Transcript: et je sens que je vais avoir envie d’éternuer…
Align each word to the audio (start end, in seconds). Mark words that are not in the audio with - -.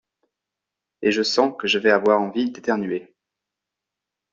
et 1.03 1.11
je 1.11 1.21
sens 1.21 1.53
que 1.59 1.67
je 1.67 1.77
vais 1.77 1.91
avoir 1.91 2.19
envie 2.19 2.49
d’éternuer… 2.49 3.13